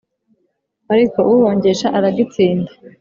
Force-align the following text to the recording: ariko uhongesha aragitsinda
ariko 0.93 1.19
uhongesha 1.33 1.87
aragitsinda 1.97 2.71